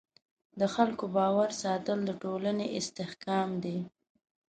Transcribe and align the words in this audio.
د 0.59 0.61
خلکو 0.75 1.05
باور 1.17 1.49
ساتل 1.63 1.99
د 2.05 2.11
ټولنې 2.21 2.67
استحکام 2.79 3.49
دی. 3.63 3.77